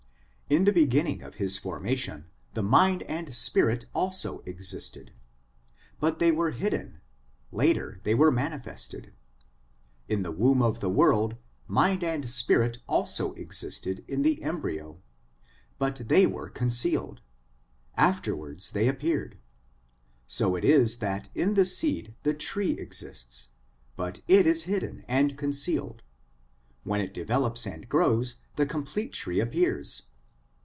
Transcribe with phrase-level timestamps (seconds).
[0.49, 5.13] In the beginning of his formation the mind and spirit also existed,
[5.97, 6.99] but they were hidden;
[7.53, 9.13] later they were manifested.
[10.09, 11.37] In the womb of the world
[11.69, 15.01] mind and spirit also existed in the embryo,
[15.79, 19.37] but they were POWERS AND CONDITIONS OF MAN 231 concealed; afterwards they appeared.
[20.27, 23.51] So it is that in the seed the tree exists,
[23.95, 26.01] but it is hidden and con cealed;
[26.83, 30.03] when it develops and grows, the complete tree appears.